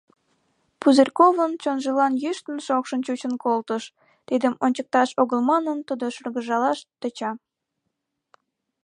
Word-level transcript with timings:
Пузырьковын 0.79 1.51
чонжылан 1.61 2.13
йӱштын-шокшын 2.23 2.99
чучын 3.05 3.33
колтыш, 3.43 3.83
тидым 4.27 4.53
ончыкташ 4.63 5.09
огыл 5.21 5.39
манын, 5.49 5.77
тудо 5.87 6.05
шыргыжалаш 6.15 6.79
тӧча. 6.99 7.31